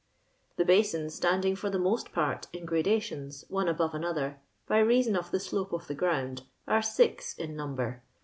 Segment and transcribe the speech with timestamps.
[0.53, 5.15] *^ The basins, standing for the most part in gradations, one above another, by reason
[5.15, 8.01] of the slope of the gromid, are six in number.